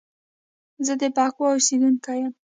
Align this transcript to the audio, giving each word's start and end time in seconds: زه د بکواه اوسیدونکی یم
زه 0.85 0.93
د 1.01 1.03
بکواه 1.15 1.53
اوسیدونکی 1.55 2.17
یم 2.21 2.33